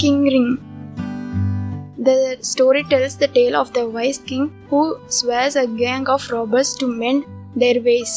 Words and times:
King 0.00 0.22
Ring. 0.32 0.52
The 1.98 2.38
story 2.40 2.84
tells 2.84 3.16
the 3.18 3.28
tale 3.28 3.54
of 3.54 3.74
the 3.74 3.86
wise 3.86 4.16
king 4.16 4.44
who 4.70 4.98
swears 5.08 5.56
a 5.56 5.66
gang 5.66 6.06
of 6.08 6.30
robbers 6.30 6.72
to 6.76 6.86
mend 6.86 7.26
their 7.54 7.82
ways. 7.82 8.12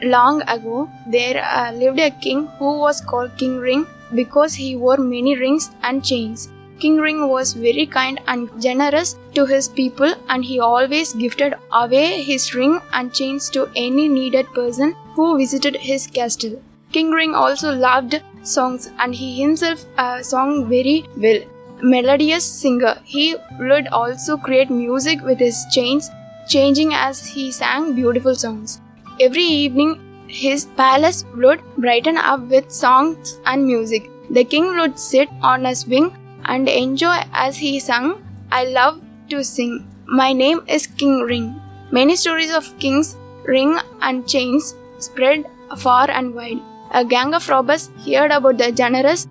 Long 0.00 0.42
ago, 0.42 0.88
there 1.08 1.42
uh, 1.44 1.72
lived 1.72 1.98
a 1.98 2.10
king 2.10 2.46
who 2.58 2.78
was 2.78 3.00
called 3.00 3.36
King 3.36 3.58
Ring 3.58 3.84
because 4.14 4.54
he 4.54 4.76
wore 4.76 4.98
many 4.98 5.34
rings 5.36 5.72
and 5.82 6.04
chains. 6.04 6.50
King 6.78 6.98
Ring 6.98 7.26
was 7.28 7.54
very 7.54 7.86
kind 7.86 8.20
and 8.28 8.48
generous 8.62 9.16
to 9.34 9.44
his 9.44 9.66
people 9.66 10.14
and 10.28 10.44
he 10.44 10.60
always 10.60 11.14
gifted 11.14 11.54
away 11.72 12.22
his 12.22 12.54
ring 12.54 12.78
and 12.92 13.12
chains 13.12 13.50
to 13.50 13.68
any 13.74 14.06
needed 14.06 14.46
person 14.54 14.94
who 15.16 15.36
visited 15.36 15.74
his 15.74 16.06
castle. 16.06 16.62
King 16.94 17.10
Ring 17.10 17.34
also 17.34 17.74
loved 17.74 18.22
songs 18.44 18.88
and 19.00 19.12
he 19.12 19.28
himself 19.42 19.84
uh, 19.98 20.22
sang 20.22 20.68
very 20.68 21.04
well. 21.16 21.40
Melodious 21.82 22.44
singer, 22.44 22.96
he 23.04 23.34
would 23.58 23.88
also 23.88 24.36
create 24.36 24.70
music 24.70 25.20
with 25.22 25.40
his 25.40 25.64
chains, 25.72 26.08
changing 26.48 26.94
as 26.94 27.26
he 27.26 27.50
sang 27.50 27.94
beautiful 27.94 28.36
songs. 28.36 28.80
Every 29.20 29.42
evening, 29.42 29.98
his 30.28 30.66
palace 30.76 31.24
would 31.34 31.62
brighten 31.76 32.16
up 32.16 32.42
with 32.42 32.70
songs 32.70 33.40
and 33.44 33.66
music. 33.66 34.08
The 34.30 34.44
king 34.44 34.76
would 34.76 34.96
sit 34.96 35.28
on 35.42 35.66
a 35.66 35.74
swing 35.74 36.16
and 36.44 36.68
enjoy 36.68 37.16
as 37.32 37.56
he 37.56 37.80
sang, 37.80 38.22
I 38.52 38.66
love 38.66 39.00
to 39.30 39.42
sing. 39.42 39.84
My 40.06 40.32
name 40.32 40.62
is 40.68 40.86
King 40.86 41.22
Ring. 41.22 41.60
Many 41.90 42.14
stories 42.14 42.54
of 42.54 42.78
kings, 42.78 43.16
ring, 43.46 43.80
and 44.00 44.28
chains 44.28 44.76
spread 44.98 45.44
far 45.76 46.08
and 46.08 46.32
wide. 46.32 46.62
A 46.98 47.04
gang 47.04 47.34
of 47.34 47.48
robbers 47.48 47.90
heard 48.06 48.30
about 48.30 48.58
the 48.58 48.70
generous, 48.70 49.26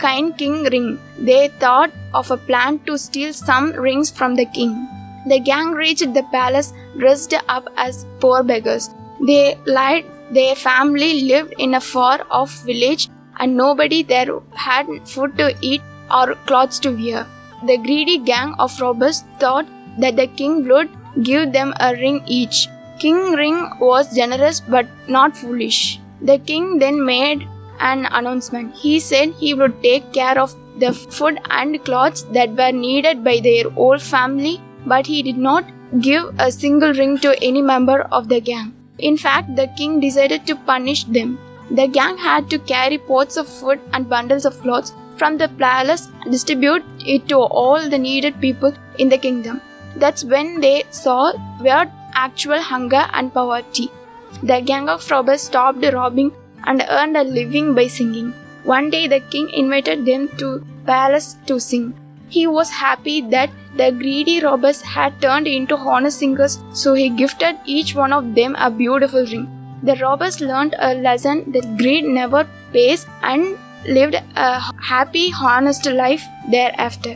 kind 0.00 0.36
King 0.38 0.62
Ring. 0.72 1.00
They 1.18 1.48
thought 1.48 1.90
of 2.14 2.30
a 2.30 2.36
plan 2.36 2.78
to 2.86 2.96
steal 2.96 3.32
some 3.32 3.72
rings 3.72 4.08
from 4.08 4.36
the 4.36 4.44
king. 4.44 4.86
The 5.26 5.40
gang 5.40 5.72
reached 5.72 6.14
the 6.14 6.22
palace 6.30 6.72
dressed 6.96 7.34
up 7.48 7.66
as 7.76 8.06
poor 8.20 8.44
beggars. 8.44 8.88
They 9.26 9.58
lied 9.66 10.04
their 10.30 10.54
family 10.54 11.22
lived 11.22 11.54
in 11.58 11.74
a 11.74 11.80
far 11.80 12.24
off 12.30 12.62
village 12.62 13.08
and 13.40 13.56
nobody 13.56 14.04
there 14.04 14.40
had 14.54 14.86
food 15.04 15.36
to 15.38 15.52
eat 15.60 15.82
or 16.14 16.36
clothes 16.46 16.78
to 16.80 16.90
wear. 16.90 17.26
The 17.66 17.78
greedy 17.78 18.18
gang 18.18 18.54
of 18.60 18.80
robbers 18.80 19.24
thought 19.40 19.66
that 19.98 20.14
the 20.14 20.28
king 20.28 20.68
would 20.68 20.88
give 21.24 21.52
them 21.52 21.74
a 21.80 21.94
ring 21.94 22.22
each. 22.26 22.68
King 23.00 23.32
Ring 23.32 23.70
was 23.80 24.14
generous 24.14 24.60
but 24.60 24.86
not 25.08 25.36
foolish. 25.36 26.00
The 26.20 26.38
king 26.38 26.78
then 26.78 27.04
made 27.04 27.46
an 27.80 28.06
announcement. 28.06 28.74
He 28.74 28.98
said 29.00 29.30
he 29.30 29.54
would 29.54 29.82
take 29.82 30.12
care 30.12 30.38
of 30.38 30.54
the 30.78 30.92
food 30.92 31.38
and 31.50 31.84
clothes 31.84 32.24
that 32.32 32.50
were 32.50 32.72
needed 32.72 33.24
by 33.24 33.40
their 33.40 33.70
whole 33.70 33.98
family, 33.98 34.60
but 34.86 35.06
he 35.06 35.22
did 35.22 35.38
not 35.38 35.64
give 36.00 36.34
a 36.38 36.50
single 36.52 36.92
ring 36.92 37.18
to 37.18 37.36
any 37.42 37.62
member 37.62 38.02
of 38.12 38.28
the 38.28 38.40
gang. 38.40 38.74
In 38.98 39.16
fact, 39.16 39.54
the 39.56 39.68
king 39.76 40.00
decided 40.00 40.46
to 40.46 40.56
punish 40.56 41.04
them. 41.04 41.38
The 41.70 41.86
gang 41.86 42.16
had 42.16 42.50
to 42.50 42.58
carry 42.58 42.98
pots 42.98 43.36
of 43.36 43.48
food 43.48 43.80
and 43.92 44.08
bundles 44.08 44.44
of 44.44 44.60
clothes 44.60 44.92
from 45.16 45.36
the 45.36 45.48
palace 45.48 46.08
and 46.22 46.32
distribute 46.32 46.84
it 47.00 47.28
to 47.28 47.38
all 47.38 47.88
the 47.88 47.98
needed 47.98 48.40
people 48.40 48.72
in 48.98 49.08
the 49.08 49.18
kingdom. 49.18 49.60
That's 49.96 50.24
when 50.24 50.60
they 50.60 50.84
saw 50.90 51.32
where 51.58 51.92
actual 52.14 52.60
hunger 52.60 53.06
and 53.12 53.32
poverty. 53.32 53.90
The 54.42 54.60
gang 54.60 54.88
of 54.88 55.10
robbers 55.10 55.42
stopped 55.42 55.84
robbing 55.92 56.32
and 56.64 56.84
earned 56.88 57.16
a 57.16 57.24
living 57.24 57.74
by 57.74 57.86
singing. 57.86 58.32
One 58.64 58.90
day 58.90 59.06
the 59.06 59.20
king 59.20 59.50
invited 59.50 60.04
them 60.04 60.28
to 60.38 60.64
palace 60.86 61.36
to 61.46 61.58
sing. 61.58 61.94
He 62.28 62.46
was 62.46 62.70
happy 62.70 63.20
that 63.30 63.50
the 63.76 63.90
greedy 63.90 64.40
robbers 64.40 64.82
had 64.82 65.20
turned 65.22 65.46
into 65.46 65.76
honest 65.76 66.18
singers, 66.18 66.58
so 66.72 66.94
he 66.94 67.08
gifted 67.08 67.56
each 67.64 67.94
one 67.94 68.12
of 68.12 68.34
them 68.34 68.54
a 68.58 68.70
beautiful 68.70 69.24
ring. 69.24 69.48
The 69.82 69.96
robbers 69.96 70.40
learned 70.40 70.74
a 70.78 70.94
lesson 70.94 71.52
that 71.52 71.78
greed 71.78 72.04
never 72.04 72.46
pays 72.72 73.06
and 73.22 73.56
lived 73.86 74.16
a 74.36 74.60
happy, 74.80 75.32
honest 75.40 75.86
life 75.86 76.22
thereafter. 76.50 77.14